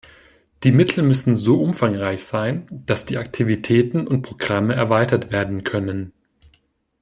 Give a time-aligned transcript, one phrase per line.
[0.63, 6.11] Die Mittel müssen so umfangreich sein, dass die Aktivitäten und Programme erweitert werden können.